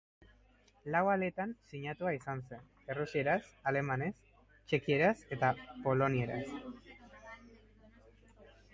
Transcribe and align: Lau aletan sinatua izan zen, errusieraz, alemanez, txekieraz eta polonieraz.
Lau 0.93 1.01
aletan 1.15 1.51
sinatua 1.73 2.13
izan 2.19 2.41
zen, 2.47 2.63
errusieraz, 2.95 3.37
alemanez, 3.73 4.11
txekieraz 4.71 5.15
eta 5.37 5.55
polonieraz. 5.87 6.45